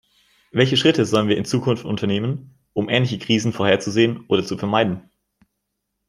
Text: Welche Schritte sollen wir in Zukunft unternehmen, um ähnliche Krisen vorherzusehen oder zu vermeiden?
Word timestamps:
Welche 0.49 0.77
Schritte 0.77 1.05
sollen 1.05 1.27
wir 1.29 1.37
in 1.37 1.45
Zukunft 1.45 1.85
unternehmen, 1.85 2.57
um 2.73 2.89
ähnliche 2.89 3.19
Krisen 3.19 3.53
vorherzusehen 3.53 4.25
oder 4.29 4.43
zu 4.43 4.57
vermeiden? 4.57 5.11